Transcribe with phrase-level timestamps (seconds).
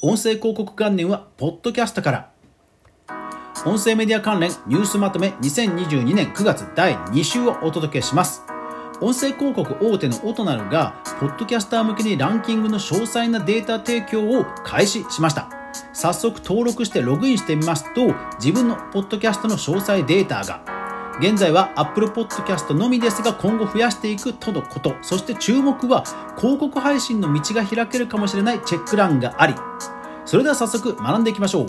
[0.00, 2.30] 音声広告元年はポッドキャストから。
[3.66, 8.42] 音声メディア関連ニュースまとめ2022年9月第2週をお届けします。
[9.00, 15.50] 音声広告大手のオトナルがポッドキャスター向けにランキングの詳細なデータ提供を開始しました。
[15.92, 20.77] 早速登録してログインしてみますと自分のポッドキャストの詳細データが
[21.20, 24.94] 現在は Apple Podcast のみですが今後増やしていくとのこと。
[25.02, 26.04] そして注目は
[26.38, 29.54] 広告配信の道が開けるかもしれないチェック欄があり。
[30.24, 31.66] それでは早速学んでいきましょう。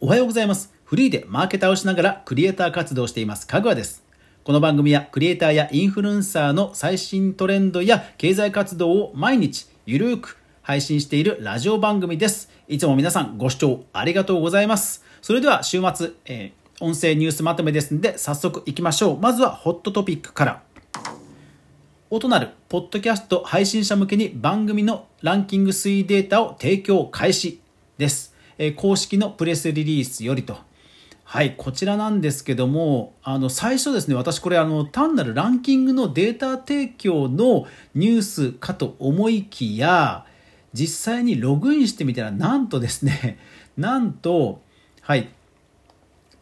[0.00, 0.72] おはようございます。
[0.84, 4.02] フリーでマーケターをしながらクリエイター活動しています、かぐわです。
[4.44, 12.50] この番組はクリエイターやインフルエンサーの最新トレンドや経済活動を毎日ゆるく配信しているラジオ番組です。
[12.66, 15.04] いつも皆さんご視聴ありがとうございます。
[15.20, 19.18] それでは週末、えー音声ニュースまとめですので、早速行きましょう。
[19.18, 20.62] まずはホットトピックから。
[22.08, 27.60] 音なるポッドキャスト配信者向けに番組のランキング推移データを提供開始
[27.98, 28.34] です。
[28.56, 30.56] え、公式のプレスリリースよりと。
[31.24, 40.24] はい、こちらなんですけども、あの、最初ですね、私これあの、単なるランキングのデータ提供のニュースかと思いきや、
[40.72, 43.38] 実際にログインしてみたら、なんとですね、
[43.76, 44.62] なんと、
[45.02, 45.28] はい、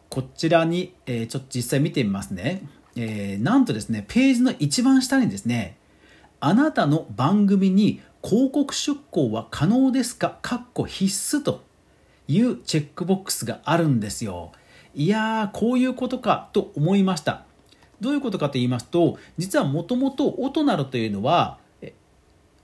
[0.09, 2.63] こちらに、えー、ちょっと実際見てみますね。
[2.95, 5.77] えー、なんとですね、ページの一番下にですね、
[6.39, 10.39] あなたの番組に広告出稿は可能ですか？
[10.41, 11.63] かっこ必須と
[12.27, 14.51] いうチェックボックスがあるんですよ。
[14.95, 17.43] いやー、こういうことかと思いました。
[18.01, 21.59] どういうことかと言いますと、実はもともとオトナルというのは、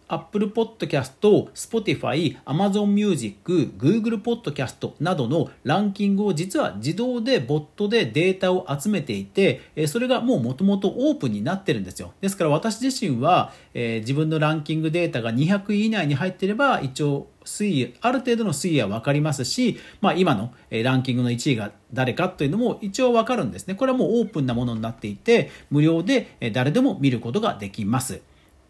[0.08, 1.14] Apple Podcast、
[1.54, 3.38] Spotify、Amazon Music、
[3.78, 12.14] Google Podcast などのランキングを実は自動でボットでデータを集めていて、それがもう元々オープンになってるんですよ。
[12.22, 23.76] ですから私自身は、えー、自分のランキングデータが200位以内に入っていれば一応推移、ある程度の推移は分かりますし、まあ、今のランキングの1位が誰かというのも一応分かるんですね。
[23.76, 28.22] これはもうオープンなものになっていて、無料で誰でも見ることができます。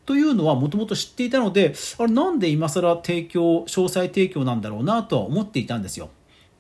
[0.06, 6.10] というのはもともと知っていたので、あれなんで今更提供、詳細提供なんだろうなとは思っていたんですよ。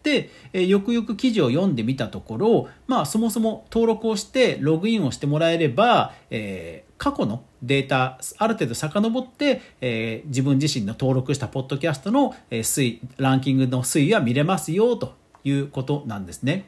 [0.06, 16.66] で、えー、よくよく記事を読んでみたところ、まあそもそも登録をしてログインをしてもらえれば、えー、過去のデータ、ある程度遡って、えー、自分自身の登録したポッドキャストの、え推移、ランキングの推移は見れますよということなんですね。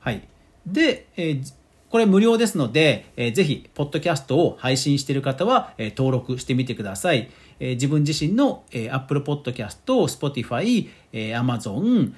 [0.00, 0.26] はい。
[0.66, 1.52] で、えー、
[1.90, 7.30] これ無料ですので、えー、ぜひ、ポッドキャストを配信している方は、えー、登録してみてください。
[7.60, 12.12] えー、自分自身の、えー、Apple Podcast、Spotify、えー、Amazon、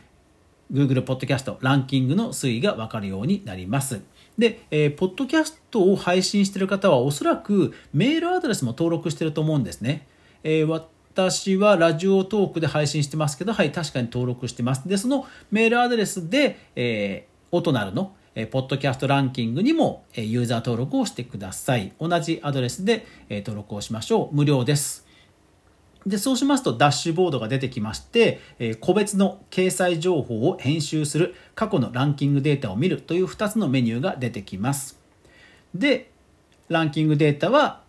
[0.73, 4.01] Google Podcast ランキングの推移がわかるようになります。
[4.37, 10.07] で、えー、ポッドキャストを配信している方はおそらくメールアドレスも登録していると思うんですね。
[10.43, 14.89] えー、私はラジオトークで配信してますけど、はい、確かに登録してます。
[14.89, 18.17] で、そのメールアドレスで、えー、オトナルの？
[18.35, 21.93] えポッドキャストランキングにも、えユーザー登録をしてください。
[22.01, 24.35] 同じアドレスで、え登録をしましょう。
[24.35, 25.07] 無料です。
[26.07, 35.01] で、そうしますとダッシュボードが出てきまして、え個別の掲載情報を編集する、過去のランキングデータを見るという2つのメニューが出てきます。
[35.75, 36.11] で、
[36.69, 37.83] ランキングデータは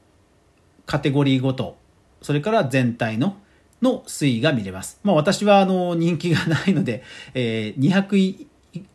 [0.88, 1.78] カテゴリーごと、
[2.24, 3.38] それから全体の
[3.82, 5.00] の推移が見れます。
[5.04, 7.04] まあ私はあの人気がないので、
[7.34, 8.48] えー、200位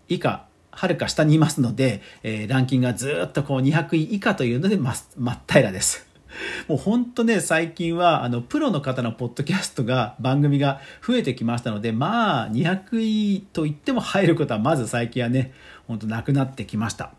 [0.09, 0.46] 以下
[0.77, 6.07] はるか下にいますので、えー、ランキングがずっとこう200位以下というので真っ平です。
[6.69, 15.53] もうほんとね、最近は、あの、プロの方のポッドキャストが、番組が増えてきましたので、まあ、200位と言っても入ることは、まず最近はね、
[15.87, 17.13] ほんとなくなってきました。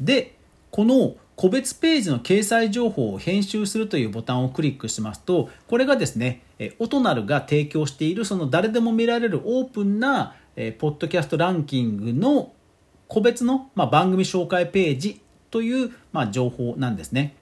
[0.00, 0.36] で、
[0.70, 6.42] この個別ページの掲載情報を編集するというボタンをクリックしますと、これがですね、
[6.78, 12.52] オトナルが提供している、その誰でも見られるオープンなえー、ポッドキャストランキングの
[13.08, 15.20] 個別の、まあ、番組紹介ページ
[15.50, 17.36] という、まあ、情報なんですね。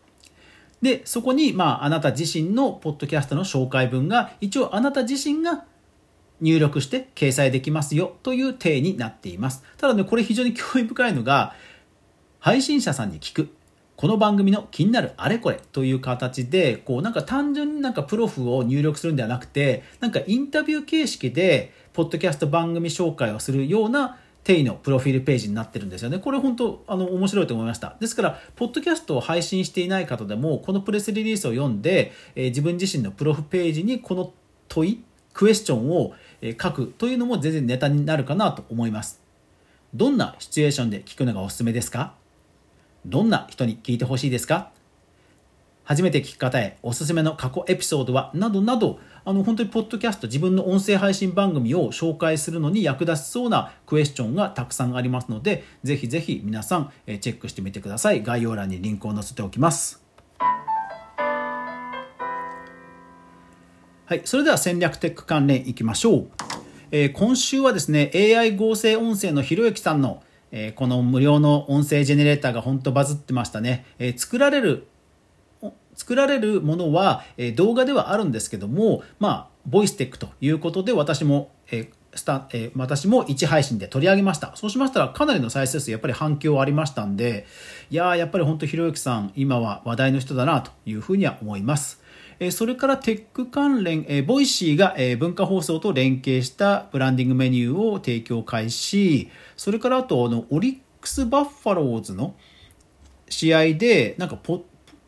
[0.83, 5.65] で、そこに、まあ、あなた自身のポッドキャストの紹介文が、一応あなた自身が
[6.41, 9.63] 入力して掲載できますよという体になっています。
[9.77, 11.55] ただね、これ非常に興味深いのが、
[12.39, 13.55] 配信者さんに聞く。
[14.01, 26.19] この番組の気になるあれこれという形で、こうなんか単純になんかプロフを入力するんではなくて、なんかインタビュー形式で、ポッドキャスト番組紹介をするような定位のプロフィールページになってるんですよね。
[26.19, 27.99] これ本当、あの、面白いと思いました。
[28.01, 34.33] ですから、ポッドキャストを配信していない方でも、このプレスリリースを読んで、えー、自分自身のプロフページにこの
[34.69, 35.05] 問い、
[35.35, 36.15] クエスチョンを
[36.59, 39.21] 書くというのも全然ネタになるかなと思います。
[39.93, 42.19] どんなシチュエーションで聞くのがおすすめですか？
[43.07, 44.71] どんな人に聞いてほしいですか？
[45.85, 58.23] 初めて聞き方へおすすめの過去エピソードはなどなどあの本当にポッドキャスト自分の音声配信番組を紹介するのに役立ちそうなクエスチョンがたくさんありますのでぜひぜひ皆さんチェックしてみてください。
[58.23, 60.01] 概要欄にリンクを載せておきます。
[64.07, 66.31] はいそれでは戦略テック関連いきましょう、
[66.91, 73.85] えー、今週はですね AI 合成音声のひろゆきさんのえこの無料の音声ジェネレーターが本当バズってましたね。
[73.99, 74.87] え作られる
[75.95, 84.53] 作られるものは、え動画ではあるんですけども、まあ、ボイステックということで私も、えスタえ私も1配信で取り上げました。
[84.57, 87.47] そうしましたらかなりの再生数やっぱり反響ありましたんで、
[87.91, 92.00] いややっぱり本当ひろゆきさん今は話題の人だなというふうには思います。
[92.43, 99.29] えそれからテック関連、えボイシーが、え文化放送と連携したブランディングメニューを提供開始、
[99.59, 102.35] それからあとあのオリックス・バッファローズの
[103.29, 104.65] 試合でなんかポ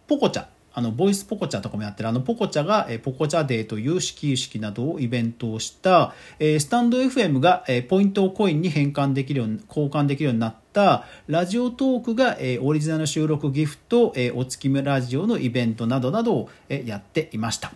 [0.07, 2.09] ポコチャあのボイスポコチャとかもやってる。
[2.09, 17.73] あのポコチャが、えポコチャデーという始球式などをイベントをした、えスタンド FM が、えポイントをコインに変換できるように交換できるようになったラジオトークが、えオリジナル収録ギフト、えお月見ラジオのイベントなどなどを、えやっていました。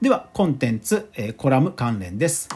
[0.00, 2.48] ではコンテンツ、えコラム関連です。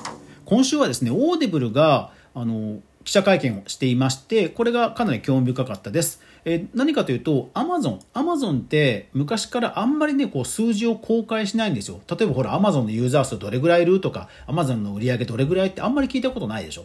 [0.44, 6.20] 今週はですねオーディブルがあの記者会見をしていまして、これがかなり興味深かったです。
[6.44, 8.00] え、何かというと、アマゾン。
[8.12, 12.02] アマゾンって昔からあんまりね、こう数字を公開しないんですよ。
[12.06, 16.84] 例えばほら、アマゾンのユーザー数どれぐらいいるとか、アマゾンの売り上げどれぐらいってあんまり聞いたことないでしょ。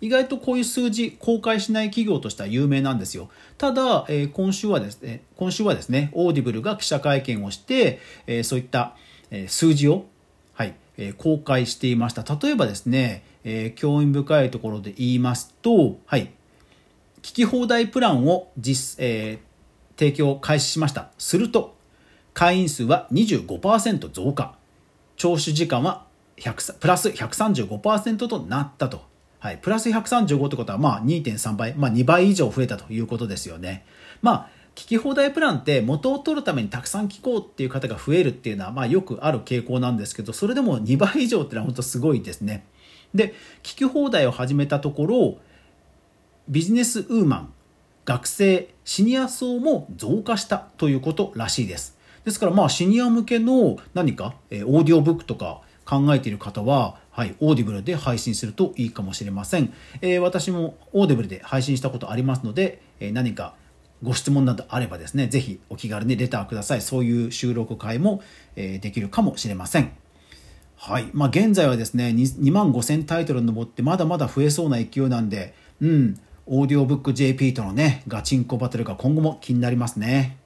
[0.00, 3.28] 意外とこういう数字公開しない企業としては有名なんですよ。
[3.58, 7.98] ただ、えー、今週はですね、今週はですね、オーディブルが記者会見をして、
[8.28, 8.94] えー、そういった、
[9.32, 10.04] え数字を、
[10.52, 12.22] はい、え公開していました。
[12.40, 16.32] 例えばですね、えー、興味深いところで言いますと、はい、
[17.22, 21.10] 聞き放題プランを実、えー、提供開始しました。
[21.18, 21.76] すると、
[22.32, 24.56] 会員数は25%増加。
[25.16, 26.06] 聴取時間は
[26.38, 29.02] 100プラス135%となったと。
[29.38, 33.84] はい、プラス135ってことは、まあ2.3倍、まあ2倍以上増えたということですよね。
[34.22, 42.66] まあ、聞き放題プランって元を取るためにたくさん聞こうっていう方が増えるっていうのは、まあよくある傾向なんですけど、それでも2倍以上っていうのは本当すごいですね。
[43.14, 45.38] で聞き放題を始めたところ
[46.48, 47.52] ビジネスウーマン
[48.04, 63.54] 学生シニア層も増加したということらしいですですからまあシニア向けの何か、えオーディオブックとか考えている方は、はい、オーディブルで配信するといいかもしれません、えー、私もオーディブルで配信したことありますので、えー、何か
[64.02, 66.82] ご質問などあればですね、ぜひお気軽にレターください。
[66.82, 68.22] そういう収録会も、
[68.54, 69.92] えできるかもしれません。
[70.86, 71.08] はい。
[71.14, 80.36] まあ、現在はですね、2万5000タイトル登ってまだまだ増えそうな勢いなんで、うん、オーディオブック JP とのね、ガチンコバトルが今後も気になりますね。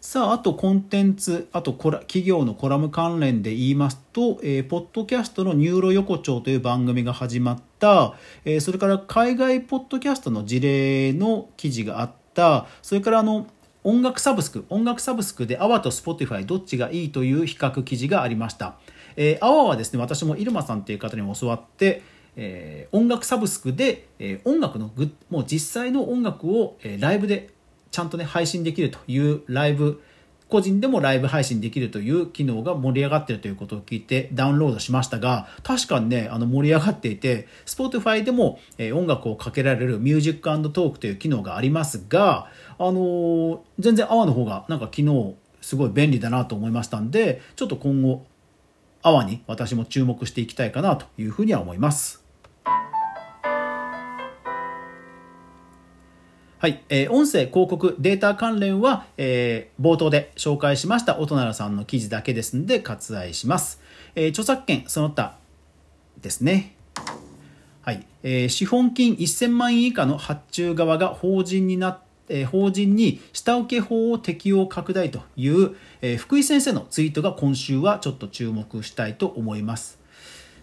[0.00, 8.14] さあ、あとコンテンツ、あと企業のコラム関連で言いますと、えー、ポッドキャストのニューロ横丁という番組が始まった、
[8.46, 13.46] えー、それから海外ポッドキャストの事例の記事があった、それからあの、
[13.84, 18.76] 音楽サブスク、音楽サブスクで AWA と Spotify どっちがいいという比較記事がありました。
[19.16, 22.02] えー、アワはですね、私も入間さんっていう方にも教わって、
[22.36, 27.50] えー、音楽サブスクで、えー、音楽のグもう実際の音楽を、えー、ライブで
[27.90, 30.00] ちゃんとね、配信できるというライブ、
[30.48, 40.40] 個人でもライブ配信できるという機能が盛り上がっているということを聞いてダウンロードしましたが、確かにね、あの盛り上がっていて、Spotify でも、え、音楽をかけられるミュージック
[40.70, 42.48] トークという機能がありますが、
[42.78, 48.26] あのー、全然 AWA の方がなんか機能すごい便利だなと思いましたんで、ちょっと今後
[49.02, 52.24] 泡に私も注目していきたいかなというふうには思います。
[56.58, 63.80] はい、えー、音声、広告、データ関連は、えー、冒頭で紹介しました音ならさんの記事だけですので割愛します。
[64.14, 65.38] えー、著作権その他
[66.20, 66.76] ですね。
[67.80, 79.98] はい、えー、資本金1000万円以下の発注側が法人になってえ法人に下請け法を適用拡大という、え福井先生のツイートが今週はちょっと注目したいと思います。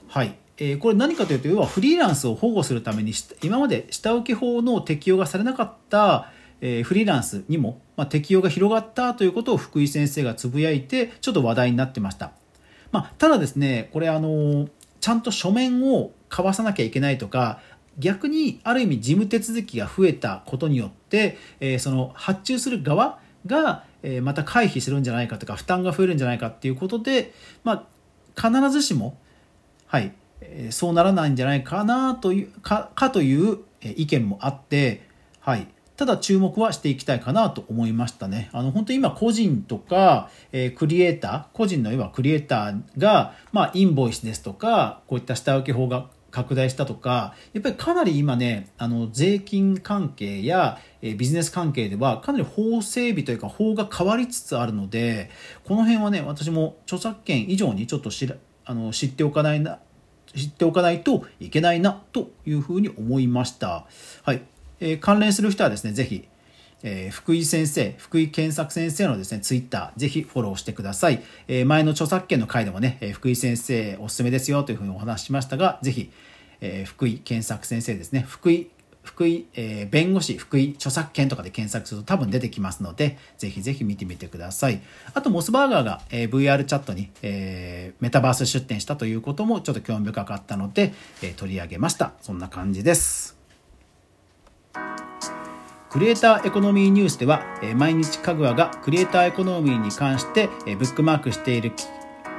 [0.07, 0.35] はい。
[0.59, 6.31] えー、これ何かというと、要はフリーランスを保護するために、今まで下請け法の適用がされなかった、
[6.61, 12.31] えー、フリーランスにも、まあ、適用が広がったということを福井先生がつぶやいて、ちょっと話題になってました。
[12.91, 14.67] まあ、ただですね、これあの
[14.99, 17.61] ちゃんと書面を交わさなきゃいけないとか、
[17.97, 27.87] 逆にある意味事務手続きが増えたことによって、えー、その発注する側が、えー、また回避するんじゃないかとか負担が増えるんじゃないかっていうことで、ま
[28.35, 29.17] あ、必ずしも、
[29.87, 35.07] はい、えー、そうならないんじゃないかなというかかという意見もあって、
[35.39, 38.49] はい、ただ注目はしていきたいかなと思いましたね。
[38.53, 55.29] あの、本当に今個人とか、えー、クリエイター、個人の今クリエイターが、まあ、インボイスですとか、こういった下請け法が拡大したとか、やっぱりかなり今ね、あの、税金関係や、えビジネス関係ではかなり法整備というか法が変わりつつあるので、
[55.63, 59.79] この辺はね、私も著作権以上にちょっと知らあの知っておかないな、
[60.35, 63.85] 知っておかないといけないなというふうに思いました。
[64.23, 64.41] はい。
[64.79, 66.27] えー、関連する人はですね、ぜひ、
[66.83, 71.23] えー、福井先生、福井健作先生のですね、ツイッター、ぜひフォローしてください。
[71.47, 76.11] えー、前の著作権の回でもね、えー、福井先生おすすめですよというふうにお話ししましたが、ぜひ、
[76.61, 78.69] えー、福井健作先生ですね、福井、
[79.03, 84.81] 福井、えー、弁護士、福井著作権とかで検索すると多分出てきますので、ぜひぜひ見てみてください。
[85.13, 90.93] あと、モスバーガーが、えー、VR チャットに、えー、メタバース出展したということもちょっと興味深かったので、
[91.23, 92.13] えー、取り上げました。
[92.21, 93.36] そんな感じです。
[95.89, 97.41] クリエイターエコノミーニュースでは、
[97.75, 101.71] 毎日かぐわがクリエイターエコノミーに関して、ブックマークしている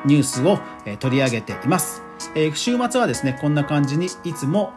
[0.04, 0.58] ニュースを、
[1.00, 2.02] 取り上げています。
[2.54, 4.74] 週末はですね、こんな感じにいつも、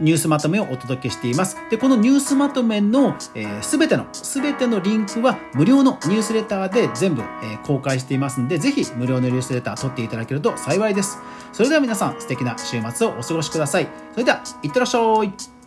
[0.00, 1.58] ニュースまとめをお届けしています。
[1.70, 3.14] で、このニュースまとめの
[3.60, 7.22] すべ、ての、すべてのリンクは無料のニュースレターで全部、
[7.62, 11.18] 公開していますので、ぜひ無料のニュースレター取っていただけると幸いです。
[11.52, 13.88] それでは皆さん素敵な週末をお過ごしください。
[14.12, 15.61] それでは、いってらっしゃい。